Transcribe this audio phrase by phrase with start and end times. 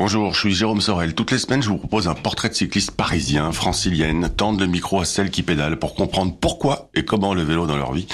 [0.00, 1.12] Bonjour, je suis Jérôme Sorel.
[1.16, 5.00] Toutes les semaines, je vous propose un portrait de cycliste parisien, francilienne, tendre le micro
[5.00, 8.06] à celles qui pédalent pour comprendre pourquoi et comment le vélo dans leur vie.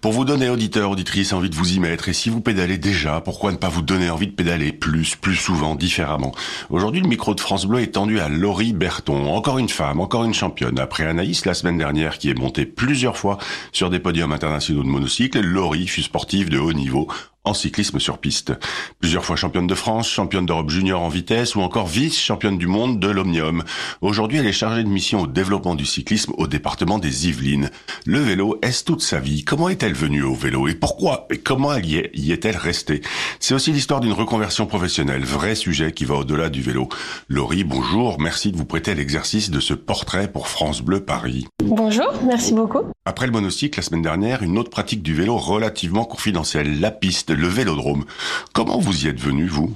[0.00, 2.08] Pour vous donner, auditeurs, auditrices, envie de vous y mettre.
[2.08, 5.36] Et si vous pédalez déjà, pourquoi ne pas vous donner envie de pédaler plus, plus
[5.36, 6.32] souvent, différemment?
[6.70, 9.26] Aujourd'hui, le micro de France Bleu est tendu à Laurie Berton.
[9.26, 10.78] Encore une femme, encore une championne.
[10.78, 13.36] Après Anaïs, la semaine dernière, qui est montée plusieurs fois
[13.72, 17.06] sur des podiums internationaux de monocycle, Laurie fut sportive de haut niveau
[17.44, 18.52] en cyclisme sur piste.
[19.00, 23.00] Plusieurs fois championne de France, championne d'Europe junior en vitesse ou encore vice-championne du monde
[23.00, 23.64] de l'Omnium.
[24.00, 27.70] Aujourd'hui, elle est chargée de mission au développement du cyclisme au département des Yvelines.
[28.04, 29.44] Le vélo, est-ce toute sa vie?
[29.44, 30.68] Comment est-elle venue au vélo?
[30.68, 31.26] Et pourquoi?
[31.30, 33.00] Et comment elle y, est, y est-elle restée?
[33.40, 36.88] C'est aussi l'histoire d'une reconversion professionnelle, vrai sujet qui va au-delà du vélo.
[37.28, 41.46] Laurie, bonjour, merci de vous prêter à l'exercice de ce portrait pour France Bleu Paris.
[41.64, 42.80] Bonjour, merci beaucoup.
[43.04, 47.27] Après le monocycle la semaine dernière, une autre pratique du vélo relativement confidentielle, la piste,
[47.34, 48.04] le vélodrome.
[48.52, 49.74] Comment vous y êtes venu, vous?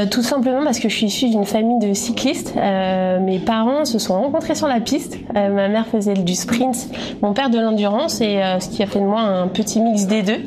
[0.00, 2.54] Euh, tout simplement parce que je suis issue d'une famille de cyclistes.
[2.56, 5.18] Euh, mes parents se sont rencontrés sur la piste.
[5.36, 6.88] Euh, ma mère faisait du sprint,
[7.22, 10.22] mon père de l'endurance, et ce qui a fait de moi un petit mix des
[10.22, 10.38] deux.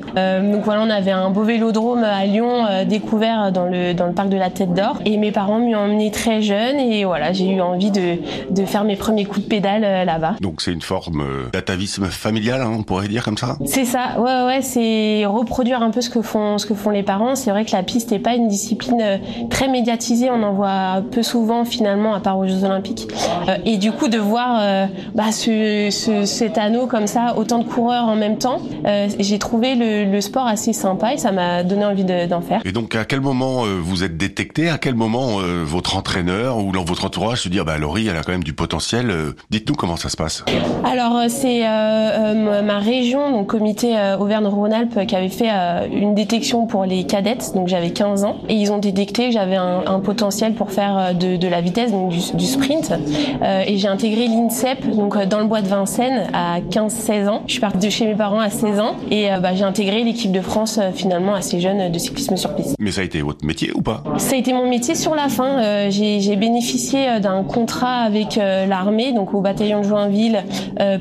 [0.52, 4.30] donc voilà, on avait un beau vélodrome à Lyon découvert dans le dans le parc
[4.30, 7.50] de la Tête d'Or, et mes parents m'y ont emmené très jeune, et voilà, j'ai
[7.50, 8.18] eu envie de
[8.50, 10.36] de faire mes premiers coups de pédale là-bas.
[10.42, 13.58] Donc c'est une forme d'atavisme familial, hein, on pourrait dire comme ça?
[13.66, 17.04] C'est ça, ouais ouais, c'est reproduire un peu ce que font ce que font les
[17.04, 17.36] parents.
[17.36, 21.24] C'est vrai que la piste n'est pas une discipline très médiatisé, on en voit peu
[21.24, 23.08] souvent finalement à part aux Jeux Olympiques.
[23.48, 27.60] Euh, et du coup de voir euh, bah, ce, ce, cet anneau comme ça, autant
[27.60, 31.32] de coureurs en même temps, euh, j'ai trouvé le, le, sport assez sympa et ça
[31.32, 32.62] m'a donné envie d'en faire.
[32.66, 34.70] Et donc à quel moment vous êtes détecté?
[34.70, 38.24] À quel moment votre entraîneur ou votre entourage se dit ah bah Laurie elle a
[38.24, 39.12] quand même du potentiel
[39.50, 40.46] Dites-nous comment ça se passe.
[40.86, 45.50] Alors c'est ma région, donc comité Auvergne-Rhône-Alpes qui avait fait
[45.92, 50.00] une détection pour les cadettes, donc j'avais 15 ans et ils ont détecté j'avais un,
[50.00, 52.94] potentiel pour faire euh, de, la vitesse, donc du, sprint.
[53.42, 57.42] Euh, et j'ai intégré l'INSEP, donc euh, dans le bois de Vincennes, à 15-16 ans.
[57.48, 60.32] Je suis partie de chez mes parents à 16 ans et bah, j'ai intégré l'équipe
[60.32, 62.76] de France finalement assez jeune de cyclisme sur piste.
[62.80, 64.04] Mais ça a été votre métier ou pas?
[64.18, 65.90] Ça a été mon métier sur la fin.
[65.90, 70.44] j'ai bénéficié d'un contrat avec l'armée, donc au bataillon de Joinville,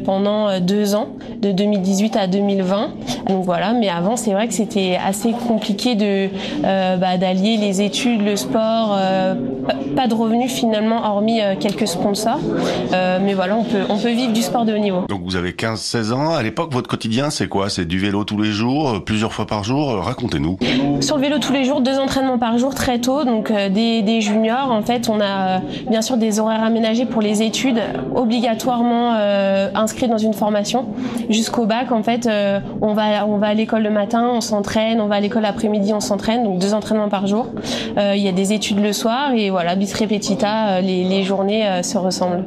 [0.05, 1.09] pendant deux ans,
[1.41, 2.91] de 2018 à 2020.
[3.29, 6.29] Donc voilà, mais avant c'est vrai que c'était assez compliqué de
[6.63, 9.35] bah, d'allier les études le sport, euh,
[9.97, 12.41] pas de revenus finalement hormis euh, quelques sponsors.
[12.93, 15.03] Euh, mais voilà, on peut, on peut vivre du sport de haut niveau.
[15.09, 16.35] Donc vous avez 15-16 ans.
[16.35, 17.69] À l'époque, votre quotidien, c'est quoi?
[17.69, 20.59] C'est du vélo tous les jours, plusieurs fois par jour Racontez-nous.
[21.01, 23.25] Sur le vélo tous les jours, deux entraînements par jour très tôt.
[23.25, 27.43] Donc des, des juniors, en fait, on a bien sûr des horaires aménagés pour les
[27.43, 27.81] études,
[28.15, 29.13] obligatoirement
[29.75, 30.87] inscrits dans une formation.
[31.29, 32.29] Jusqu'au bac, en fait,
[32.81, 35.93] on va, on va à l'école le matin, on s'entraîne, on va à l'école l'après-midi,
[35.93, 36.45] on s'entraîne.
[36.45, 37.47] Donc deux entraînements par jour.
[37.99, 41.23] Euh, il y a des études le soir et voilà, bis repetita, euh, les, les
[41.23, 42.45] journées euh, se ressemblent.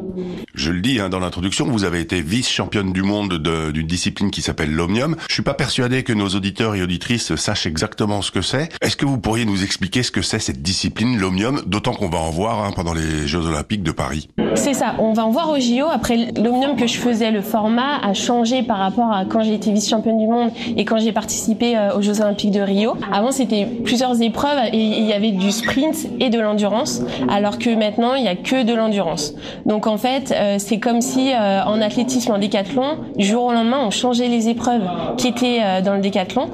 [0.58, 3.42] Je le dis hein, dans l'introduction, vous avez été vice-championne du monde
[3.74, 5.18] d'une discipline qui s'appelle l'omnium.
[5.28, 8.70] Je suis pas persuadé que nos auditeurs et auditrices sachent exactement ce que c'est.
[8.82, 12.20] Est-ce que vous pourriez nous expliquer ce que c'est cette discipline, l'omnium, d'autant qu'on va
[12.20, 14.30] en voir hein, pendant les Jeux Olympiques de Paris?
[14.56, 15.88] C'est ça, on va en voir au JO.
[15.92, 19.74] Après, l'omnium que je faisais, le format a changé par rapport à quand j'ai été
[19.74, 22.96] vice-championne du monde et quand j'ai participé aux Jeux Olympiques de Rio.
[23.12, 27.76] Avant, c'était plusieurs épreuves et il y avait du sprint et de l'endurance, alors que
[27.76, 29.34] maintenant il y a que de l'endurance.
[29.66, 33.52] Donc en fait, euh, c'est comme si euh, en athlétisme, en décathlon, du jour au
[33.52, 34.84] lendemain, on changeait les épreuves
[35.18, 36.50] qui étaient euh, dans le décathlon.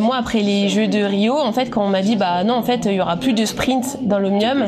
[0.00, 2.62] moi, après les Jeux de Rio, en fait, quand on m'a dit bah non, en
[2.62, 4.66] fait, il y aura plus de sprint dans l'omnium,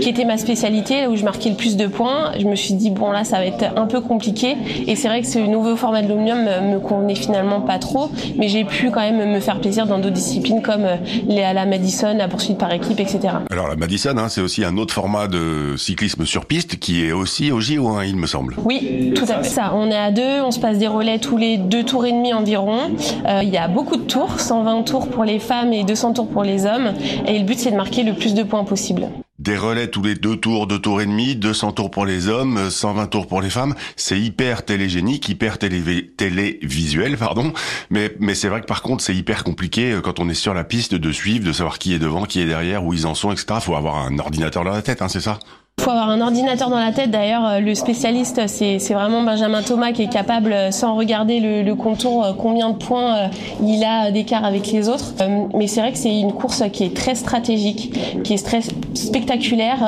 [0.00, 2.74] qui était ma spécialité, là où je marquais le plus de points, je me suis
[2.74, 4.56] dit bon là, ça va être un peu compliqué.
[4.86, 8.48] Et c'est vrai que ce nouveau format de l'omnium me convenait finalement pas trop, mais
[8.48, 10.86] j'ai pu quand même me faire plaisir dans d'autres disciplines comme
[11.26, 13.20] les à la Madison, la poursuite par équipe, etc.
[13.50, 17.12] Alors la Madison, hein, c'est aussi un autre format de cyclisme sur piste qui est
[17.12, 18.56] aussi au JO, hein, il me semble.
[18.64, 19.72] Oui, tout à fait ça.
[19.74, 22.32] On est à deux, on se passe des relais tous les deux tours et demi
[22.32, 22.78] environ.
[23.26, 26.28] Euh, il y a beaucoup de tours, 120 tours pour les femmes et 200 tours
[26.28, 26.92] pour les hommes.
[27.26, 29.08] Et le but c'est de marquer le plus de points possible
[29.38, 32.68] des relais tous les deux tours, deux tours et demi, 200 tours pour les hommes,
[32.68, 33.74] 120 tours pour les femmes.
[33.94, 37.52] C'est hyper télégénique, hyper télé télévisuel, pardon.
[37.90, 40.52] Mais, mais c'est vrai que par contre, c'est hyper compliqué euh, quand on est sur
[40.52, 43.14] la piste de suivre, de savoir qui est devant, qui est derrière, où ils en
[43.14, 43.60] sont, etc.
[43.60, 45.38] Faut avoir un ordinateur dans la tête, hein, c'est ça?
[45.86, 47.12] Faut avoir un ordinateur dans la tête.
[47.12, 52.70] D'ailleurs, le spécialiste, c'est vraiment Benjamin Thomas qui est capable, sans regarder le, contour, combien
[52.70, 53.30] de points
[53.62, 55.14] il a d'écart avec les autres.
[55.54, 58.62] Mais c'est vrai que c'est une course qui est très stratégique, qui est très
[58.94, 59.78] spectaculaire,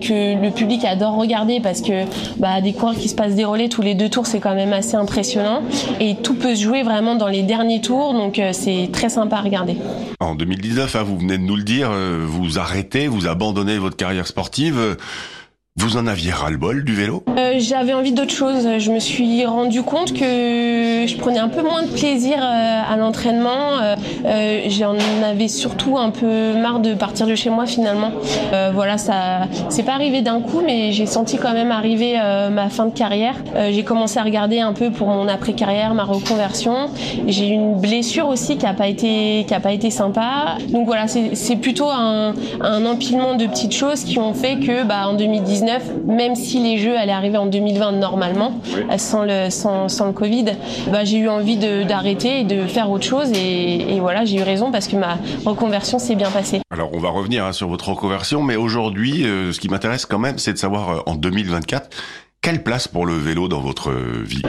[0.00, 2.04] que le public adore regarder parce que
[2.38, 4.72] bah, des coureurs qui se passent des relais tous les deux tours, c'est quand même
[4.72, 5.60] assez impressionnant.
[6.00, 9.42] Et tout peut se jouer vraiment dans les derniers tours, donc c'est très sympa à
[9.42, 9.76] regarder.
[10.18, 11.90] En 2019, hein, vous venez de nous le dire,
[12.26, 14.96] vous arrêtez, vous abandonnez votre carrière sportive.
[15.76, 17.22] Vous en aviez ras-le-bol du vélo?
[17.38, 18.68] Euh, J'avais envie d'autre chose.
[18.78, 22.94] Je me suis rendu compte que je prenais un peu moins de plaisir euh, à
[22.98, 23.78] l'entraînement.
[24.26, 28.10] Euh, J'en avais surtout un peu marre de partir de chez moi finalement.
[28.74, 32.18] Voilà, ça, c'est pas arrivé d'un coup, mais j'ai senti quand même arriver
[32.50, 33.34] ma fin de carrière.
[33.70, 36.90] j'ai commencé à regarder un peu pour mon après-carrière, ma reconversion.
[37.26, 40.56] J'ai eu une blessure aussi qui a pas été, qui a pas été sympa.
[40.68, 45.08] Donc voilà, c'est plutôt un, un empilement de petites choses qui ont fait que, bah,
[45.08, 45.61] en 2019
[46.06, 48.98] même si les Jeux allaient arriver en 2020 normalement, oui.
[48.98, 50.46] sans, le, sans, sans, le Covid,
[50.90, 53.30] bah, j'ai eu envie d'arrêter et de faire autre chose.
[53.32, 56.60] Et, et voilà, j'ai eu raison parce que ma reconversion s'est bien passée.
[56.70, 60.18] Alors, on va revenir hein, sur votre reconversion, mais aujourd'hui, euh, ce qui m'intéresse quand
[60.18, 61.90] même, c'est de savoir euh, en 2024,
[62.42, 64.42] quelle place pour le vélo dans votre vie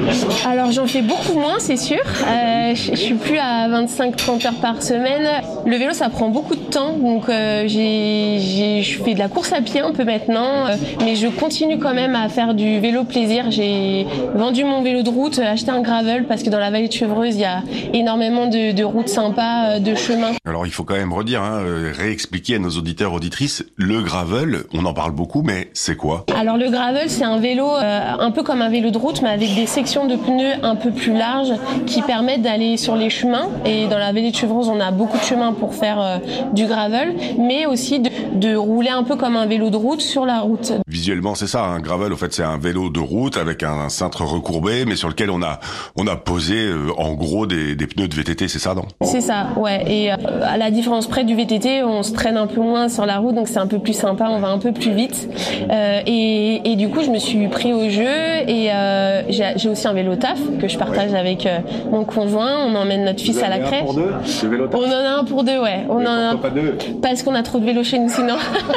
[0.48, 2.00] Alors j'en fais beaucoup moins, c'est sûr.
[2.28, 5.30] Euh, je suis plus à 25-30 heures par semaine.
[5.68, 9.54] Le vélo, ça prend beaucoup de temps, donc euh, j'ai, je fais de la course
[9.54, 13.04] à pied un peu maintenant, euh, mais je continue quand même à faire du vélo
[13.04, 13.52] plaisir.
[13.52, 16.94] J'ai vendu mon vélo de route, acheté un gravel parce que dans la vallée de
[16.94, 17.62] Chevreuse, il y a
[17.94, 20.32] énormément de, de routes sympas, de chemins.
[20.48, 21.62] Alors il faut quand même redire, hein,
[21.96, 26.26] réexpliquer à nos auditeurs auditrices, le gravel, on en parle beaucoup, mais c'est quoi?
[26.36, 29.56] Alors le gravel, c'est un vélo un peu comme un vélo de route, mais avec
[29.56, 31.54] des sections de pneus un peu plus larges
[31.86, 33.50] qui permettent d'aller sur les chemins.
[33.66, 36.18] Et dans la vallée de Chevreuse, on a beaucoup de chemins pour faire euh,
[36.54, 40.26] du gravel, mais aussi de, de, rouler un peu comme un vélo de route sur
[40.26, 40.74] la route.
[40.88, 41.64] Visuellement, c'est ça.
[41.64, 45.10] Un gravel, au fait, c'est un vélo de route avec un cintre recourbé, mais sur
[45.10, 45.60] lequel on a
[45.96, 48.86] on a posé euh, en gros des, des, pneus de VTT, c'est ça, non?
[49.02, 49.84] C'est ça, ouais.
[49.88, 53.06] Et euh, à la différence près du VTT, on se traîne un peu moins sur
[53.06, 55.30] la route, donc c'est un peu plus sympa, on va un peu plus vite.
[55.70, 58.04] Euh, et, et, du coup, je me suis pris au jeu
[58.48, 61.20] et euh, j'ai aussi un vélo taf que je partage ouais.
[61.20, 61.60] avec euh,
[61.92, 62.66] mon conjoint.
[62.66, 63.84] On emmène notre fils à la crèche.
[63.84, 65.86] pour deux, vélo on en a un pour deux, ouais.
[65.90, 66.36] On Mais en a un...
[66.38, 68.36] pas deux parce qu'on a trop de vélos chez nous sinon.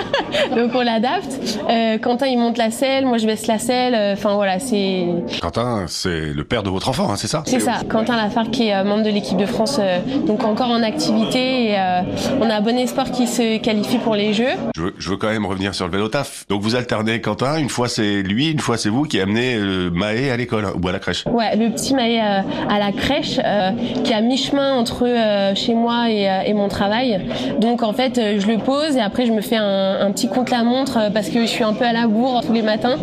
[0.56, 1.58] donc on l'adapte.
[1.70, 4.14] Euh, Quentin il monte la selle, moi je baisse la selle.
[4.14, 5.06] Enfin voilà, c'est.
[5.40, 7.80] Quentin, c'est le père de votre enfant, hein, c'est ça C'est ça.
[7.88, 9.80] Quentin Lafargue qui est membre de l'équipe de France,
[10.26, 11.70] donc encore en activité.
[11.70, 11.76] Et,
[12.40, 14.44] on a bon espoir qu'il se qualifie pour les Jeux.
[14.74, 16.46] Je veux, je veux quand même revenir sur le vélo taf.
[16.48, 19.90] Donc vous alternez Quentin, une fois c'est lui, une fois c'est vous qui amenez euh,
[19.90, 21.24] Maë à l'école ou à la crèche.
[21.26, 23.70] Ouais, le petit Maë euh, à la crèche euh,
[24.04, 27.20] qui a mi-chemin entre euh, chez moi et, et, mon travail.
[27.60, 30.52] Donc en fait, je le pose et après je me fais un, un petit contre
[30.52, 32.96] la montre parce que je suis un peu à la bourre tous les matins.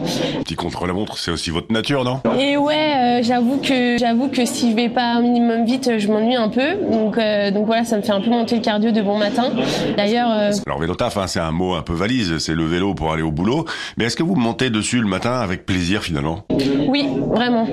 [0.44, 2.21] Petit contre la montre, c'est aussi votre nature, non?
[2.39, 6.35] Et ouais, j'avoue que j'avoue que si je vais pas un minimum vite, je m'ennuie
[6.35, 6.75] un peu.
[6.91, 7.18] Donc
[7.53, 9.51] donc voilà, ça me fait un peu monter le cardio de bon matin.
[9.97, 10.30] D'ailleurs.
[10.65, 13.24] Alors vélo taf, hein, c'est un mot un peu valise, c'est le vélo pour aller
[13.24, 13.65] au boulot.
[13.97, 16.46] Mais est-ce que vous montez dessus le matin avec plaisir finalement
[16.94, 17.66] oui, vraiment.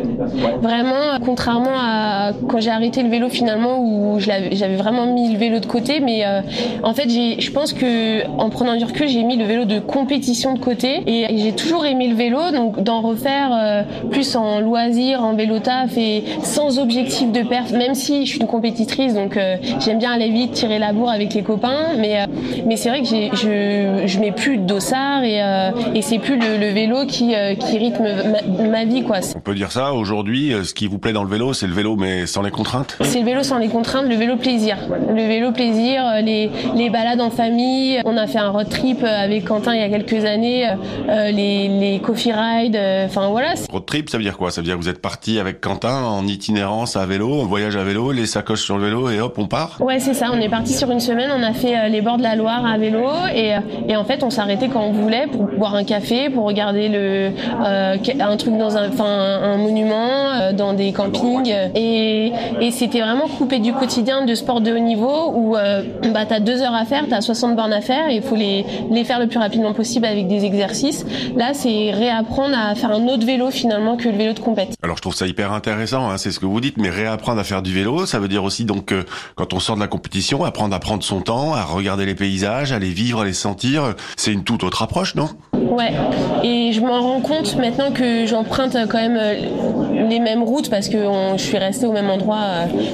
[0.62, 5.58] Vraiment, contrairement à quand j'ai arrêté le vélo finalement où j'avais vraiment mis le vélo
[5.58, 6.40] de côté, mais euh,
[6.82, 10.55] en fait, je pense que en prenant du recul, j'ai mis le vélo de compétition
[10.55, 15.22] de côté et, j'ai toujours aimé le vélo, donc d'en refaire euh, plus en loisir,
[15.22, 19.37] en vélo taf et sans objectif de perte, même si je suis une compétitrice, donc
[19.37, 22.26] euh, j'aime bien aller vite, tirer la bourre avec les copains, mais,
[22.64, 25.40] mais c'est vrai que je, je mets plus de dossard et,
[26.00, 28.06] c'est plus le, vélo qui, rythme
[28.70, 29.20] ma vie quoi.
[29.34, 31.96] On peut dire ça aujourd'hui, ce qui vous plaît dans le vélo, c'est le vélo
[31.96, 34.76] mais sans les contraintes C'est le vélo sans les contraintes, le vélo plaisir.
[34.90, 38.00] Le vélo plaisir, les, les balades en famille.
[38.04, 40.68] On a fait un road trip avec Quentin il y a quelques années,
[41.08, 43.55] euh, les, les coffee rides, enfin euh, voilà.
[43.70, 44.50] Road trip, ça veut dire quoi?
[44.50, 47.76] Ça veut dire que vous êtes parti avec Quentin en itinérance à vélo, en voyage
[47.76, 49.79] à vélo, les sacoches sur le vélo et hop, on part?
[49.81, 50.31] Ouais, c'est ça.
[50.32, 52.64] On est parti sur une semaine, on a fait euh, les bords de la Loire
[52.64, 53.55] à vélo et,
[53.88, 57.31] et en fait on s'arrêtait quand on voulait pour boire un café, pour regarder le,
[57.60, 61.52] un truc dans un, un monument, euh, dans des campings.
[61.74, 66.26] Et, et c'était vraiment coupé du quotidien de sport de haut niveau où euh, bah,
[66.26, 68.36] tu as deux heures à faire, tu as 60 bornes à faire et il faut
[68.36, 71.04] les, les faire le plus rapidement possible avec des exercices.
[71.36, 74.74] Là, c'est réapprendre à faire un autre vélo finalement que le vélo de compète.
[74.82, 77.44] Alors je trouve ça hyper intéressant, hein, c'est ce que vous dites, mais réapprendre à
[77.44, 79.04] faire du vélo, ça veut dire aussi donc euh,
[79.34, 82.72] quand on sort de la compétition, apprendre à prendre son temps, à regarder les paysages,
[82.72, 83.94] à les vivre, à les sentir.
[84.16, 85.28] C'est une toute autre approche, non?
[85.69, 85.93] Ouais,
[86.43, 89.20] et je m'en rends compte maintenant que j'emprunte quand même
[90.08, 90.98] les mêmes routes parce que
[91.36, 92.40] je suis restée au même endroit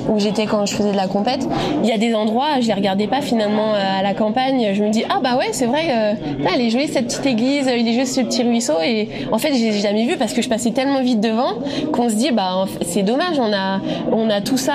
[0.08, 1.46] où j'étais quand je faisais de la compète.
[1.82, 4.72] Il y a des endroits, je les regardais pas finalement à la campagne.
[4.74, 7.70] Je me dis ah bah ouais c'est vrai, là elle est jolie cette petite église,
[7.76, 10.48] il est jolie ce petit ruisseau et en fait j'ai jamais vu parce que je
[10.48, 11.54] passais tellement vite devant
[11.92, 13.80] qu'on se dit bah c'est dommage, on a
[14.12, 14.74] on a tout ça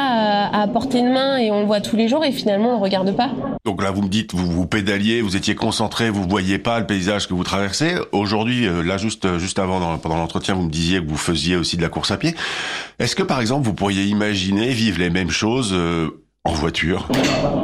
[0.53, 2.83] à, portée de main et on le voit tous les jours et finalement on le
[2.83, 3.29] regarde pas.
[3.63, 6.87] Donc là vous me dites vous vous pédaliez, vous étiez concentré, vous voyez pas le
[6.87, 7.95] paysage que vous traversez.
[8.11, 11.77] Aujourd'hui euh, là juste juste avant pendant l'entretien vous me disiez que vous faisiez aussi
[11.77, 12.35] de la course à pied.
[12.99, 16.09] Est-ce que par exemple vous pourriez imaginer vivre les mêmes choses euh,
[16.43, 17.07] en voiture?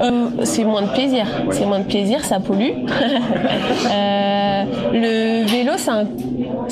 [0.01, 1.25] Euh, C'est moins de plaisir.
[1.51, 2.62] C'est moins de plaisir, ça pollue.
[2.89, 4.47] euh,
[4.93, 6.07] le vélo, c'est un,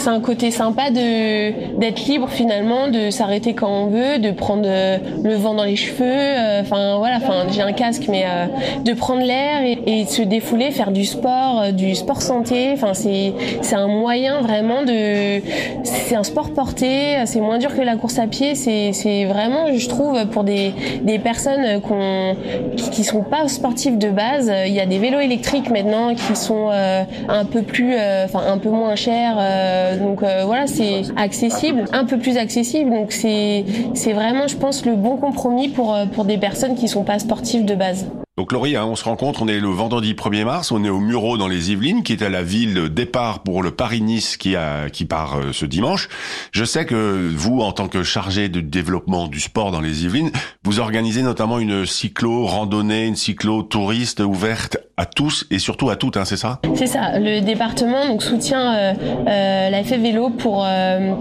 [0.08, 5.36] un côté sympa d'être libre finalement, de s'arrêter quand on veut, de prendre euh, le
[5.36, 6.06] vent dans les cheveux.
[6.06, 7.20] Euh, enfin voilà,
[7.52, 8.46] j'ai un casque, mais euh,
[8.84, 12.70] de prendre l'air et, de se défouler, faire du sport, du sport santé.
[12.74, 13.34] Enfin c'est
[13.76, 15.42] un moyen vraiment de.
[15.84, 17.16] C'est un sport porté.
[17.26, 18.56] C'est moins dur que la course à pied.
[18.56, 22.36] C'est vraiment, je trouve, pour des des personnes qu'on
[22.76, 24.52] qui, sont pas sportifs de base.
[24.68, 28.58] Il y a des vélos électriques maintenant qui sont un peu plus, euh, enfin un
[28.58, 29.36] peu moins chers.
[29.40, 32.90] Euh, donc voilà, c'est accessible, un peu plus accessible.
[32.90, 37.04] Donc c'est c'est vraiment, je pense, le bon compromis pour pour des personnes qui sont
[37.04, 38.06] pas sportives de base.
[38.38, 41.00] Donc Laurie, hein, on se rencontre, on est le vendredi 1er mars, on est au
[41.00, 44.90] Muro dans les Yvelines, qui est à la ville départ pour le Paris-Nice qui, a,
[44.90, 46.10] qui part euh, ce dimanche.
[46.52, 50.32] Je sais que vous, en tant que chargé de développement du sport dans les Yvelines,
[50.66, 56.26] vous organisez notamment une cyclo-randonnée, une cyclo-touriste ouverte à tous et surtout à toutes, hein,
[56.26, 56.60] c'est ça?
[56.76, 57.18] C'est ça.
[57.18, 58.94] Le département donc soutient euh,
[59.30, 60.68] euh, la FF Vélo pour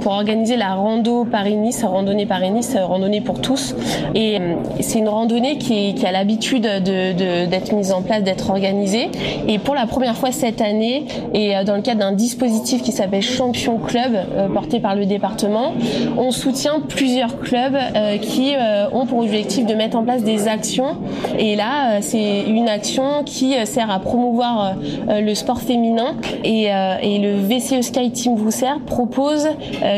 [0.01, 3.77] pour organiser la rando Paris-Nice, randonnée Paris-Nice, randonnée pour tous.
[4.15, 4.39] Et
[4.81, 9.11] c'est une randonnée qui, qui a l'habitude de d'être mise en place, d'être organisée.
[9.49, 12.93] Et pour la première fois cette année, et euh, dans le cadre d'un dispositif qui
[12.93, 15.73] s'appelle Champion Club, euh, porté par le département,
[16.19, 18.55] on soutient plusieurs clubs euh, qui
[18.93, 20.97] ont pour objectif de mettre en place des actions.
[21.39, 24.75] Et là, c'est une action qui sert à promouvoir
[25.09, 26.17] le sport féminin.
[26.45, 29.49] Et, le VCE Sky Team Vousser propose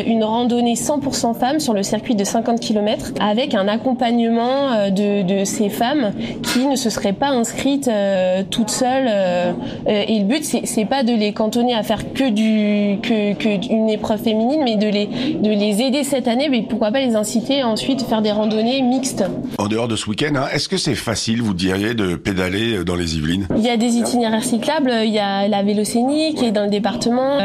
[0.06, 5.44] une randonnée 100% femmes sur le circuit de 50 km avec un accompagnement de, de
[5.44, 9.06] ces femmes qui ne se serait pas inscrite euh, toute seule.
[9.08, 9.52] Euh,
[9.86, 13.72] euh, et le but, c'est pas de les cantonner à faire que du que, que
[13.72, 16.48] une épreuve féminine, mais de les de les aider cette année.
[16.48, 19.24] Mais pourquoi pas les inciter ensuite à faire des randonnées mixtes.
[19.58, 22.96] En dehors de ce week-end, hein, est-ce que c'est facile, vous diriez, de pédaler dans
[22.96, 23.46] les Yvelines?
[23.56, 24.92] Il y a des itinéraires cyclables.
[25.04, 27.38] Il y a la Vélocénie qui est dans le département.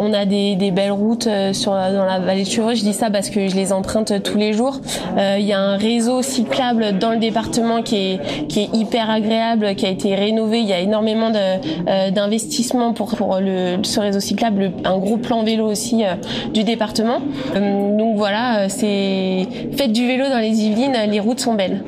[0.00, 2.78] on a des, des belles routes sur dans la vallée de Chevreuse.
[2.78, 4.80] Je dis ça parce que je les emprunte tous les jours.
[5.16, 9.74] il y a un réseau cyclable dans le département qui est qui est hyper agréable,
[9.74, 10.60] qui a été rénové.
[10.60, 15.42] Il y a énormément euh, d'investissements pour, pour le, ce réseau cyclable, un gros plan
[15.42, 16.14] vélo aussi euh,
[16.52, 17.18] du département.
[17.54, 21.82] Euh, donc voilà, c'est faites du vélo dans les Yvelines, les routes sont belles.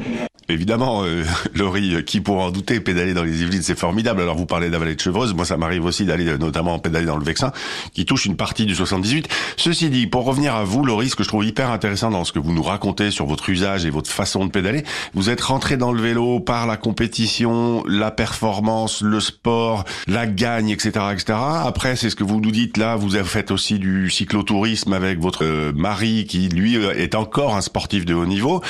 [0.51, 1.25] Évidemment, euh,
[1.55, 4.23] Laurie, qui pourra en douter, pédaler dans les Yvelines, c'est formidable.
[4.23, 6.79] Alors vous parlez de la vallée de Chevreuse, moi ça m'arrive aussi d'aller euh, notamment
[6.79, 7.53] pédaler dans le Vexin,
[7.93, 9.29] qui touche une partie du 78.
[9.59, 12.33] Ceci dit, pour revenir à vous, Laurie, ce que je trouve hyper intéressant dans ce
[12.33, 15.77] que vous nous racontez sur votre usage et votre façon de pédaler, vous êtes rentré
[15.77, 21.39] dans le vélo par la compétition, la performance, le sport, la gagne, etc., etc.
[21.65, 25.21] Après, c'est ce que vous nous dites là, vous avez fait aussi du cyclotourisme avec
[25.21, 28.63] votre euh, mari, qui lui est encore un sportif de haut niveau.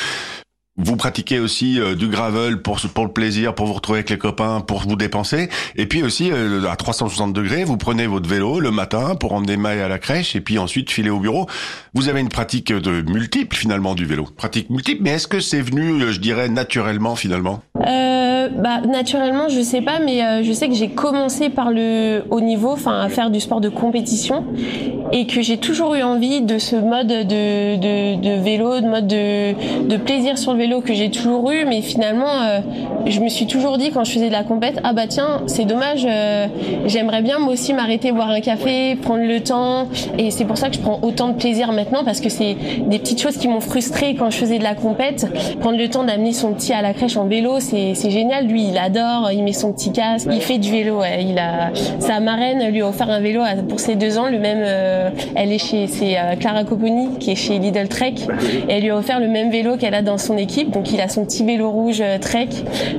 [0.81, 4.19] Vous pratiquez aussi euh, du gravel pour pour le plaisir, pour vous retrouver avec les
[4.19, 5.49] copains, pour vous dépenser.
[5.75, 9.57] Et puis aussi euh, à 360 degrés, vous prenez votre vélo le matin pour emmener
[9.57, 11.49] Maï à la crèche et puis ensuite filer au bureau.
[11.95, 15.03] Vous avez une pratique de multiple finalement du vélo, pratique multiple.
[15.03, 17.61] Mais est-ce que c'est venu, euh, je dirais, naturellement finalement?
[18.57, 22.71] Bah naturellement, je sais pas, mais je sais que j'ai commencé par le haut niveau,
[22.71, 24.45] enfin à faire du sport de compétition,
[25.13, 29.07] et que j'ai toujours eu envie de ce mode de de, de vélo, de mode
[29.07, 29.53] de
[29.89, 32.61] de plaisir sur le vélo que j'ai toujours eu, mais finalement, euh,
[33.07, 35.65] je me suis toujours dit quand je faisais de la compète, ah bah tiens, c'est
[35.65, 36.47] dommage, euh,
[36.87, 39.89] j'aimerais bien moi aussi m'arrêter, boire un café, prendre le temps,
[40.19, 42.99] et c'est pour ça que je prends autant de plaisir maintenant parce que c'est des
[42.99, 45.27] petites choses qui m'ont frustré quand je faisais de la compète.
[45.61, 48.38] Prendre le temps d'amener son petit à la crèche en vélo, c'est génial.
[48.43, 51.01] Lui, il adore, il met son petit casque, il fait du vélo.
[51.01, 51.25] Ouais.
[51.25, 54.63] Il a sa marraine lui a offert un vélo pour ses deux ans, le même.
[54.63, 58.15] Euh, elle est chez c'est Clara Coponi qui est chez Lidl Trek,
[58.69, 61.01] et elle lui a offert le même vélo qu'elle a dans son équipe donc il
[61.01, 62.49] a son petit vélo rouge euh, Trek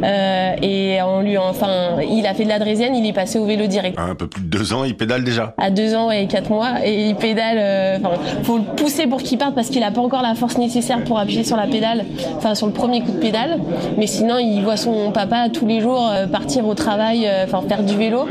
[0.04, 3.46] euh, et on lui enfin il a fait de la drésienne, il est passé au
[3.46, 3.98] vélo direct.
[3.98, 5.54] Un peu plus de deux ans, il pédale déjà.
[5.58, 7.58] À deux ans et quatre mois et il pédale.
[7.58, 10.58] Euh, enfin, faut le pousser pour qu'il parte parce qu'il a pas encore la force
[10.58, 12.06] nécessaire pour appuyer sur la pédale,
[12.38, 13.60] enfin sur le premier coup de pédale.
[13.98, 17.96] Mais sinon il voit son pas tous les jours partir au travail, enfin faire du
[17.96, 18.28] vélo.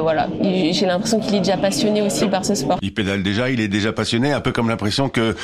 [0.00, 2.78] voilà, j'ai l'impression qu'il est déjà passionné aussi par ce sport.
[2.82, 5.36] Il pédale déjà, il est déjà passionné, un peu comme l'impression que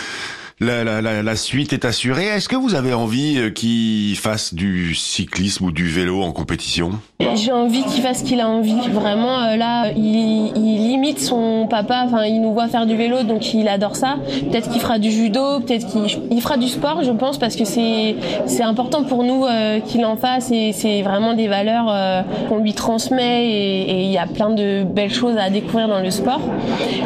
[0.61, 2.27] la, la, la, suite est assurée.
[2.27, 6.93] Est-ce que vous avez envie euh, qu'il fasse du cyclisme ou du vélo en compétition?
[7.35, 8.89] J'ai envie qu'il fasse ce qu'il a envie.
[8.91, 12.05] Vraiment, euh, là, il, il, limite son papa.
[12.07, 14.17] Enfin, il nous voit faire du vélo, donc il adore ça.
[14.49, 18.15] Peut-être qu'il fera du judo, peut-être qu'il fera du sport, je pense, parce que c'est
[18.47, 22.75] c'est important pour nous euh, qu'il en fasse et c'est vraiment des valeurs qu'on lui
[22.75, 26.41] transmet et il y a plein de belles choses à découvrir dans le sport.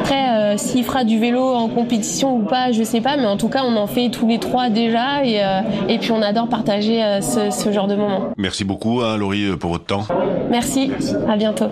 [0.01, 3.63] Après, s'il fera du vélo en compétition ou pas, je sais pas, mais tout cas,
[3.65, 5.63] on en fait tous les trois déjà et, euh,
[5.99, 8.31] puis on adore partager euh, ce, genre de moments.
[8.37, 10.05] Merci beaucoup, hein, Laurie, euh, pour votre temps.
[10.51, 10.91] Merci,
[11.29, 11.69] à bientôt.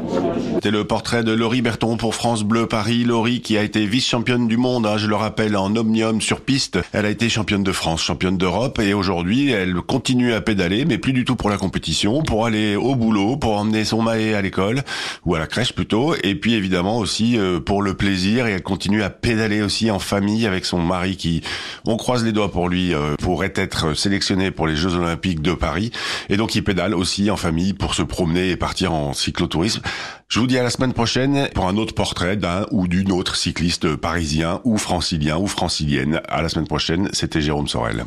[0.55, 3.05] C'était le portrait de Laurie Berton pour France Bleu Paris.
[3.05, 6.79] Laurie qui a été vice-championne du monde, hein, je le rappelle, en omnium sur piste.
[6.93, 10.99] Elle a été championne de France, championne d'Europe et aujourd'hui, elle continue à pédaler, mais
[10.99, 14.43] plus du tout pour la compétition, pour aller au boulot, pour emmener son maé à
[14.43, 14.83] l'école
[15.25, 19.03] ou à la crèche plutôt, et puis évidemment aussi pour le plaisir et elle continue
[19.03, 21.43] à pédaler aussi en famille avec son mari qui
[21.87, 25.53] on croise les doigts pour lui, euh, pourrait être sélectionné pour les Jeux Olympiques de
[25.53, 25.91] Paris.
[26.29, 29.13] Et donc il pédale aussi en famille pour se promener et partir en.
[29.13, 33.37] Je vous dis à la semaine prochaine pour un autre portrait d'un ou d'une autre
[33.37, 36.21] cycliste parisien ou francilien ou francilienne.
[36.27, 38.03] À la semaine prochaine, c'était Jérôme Sorel.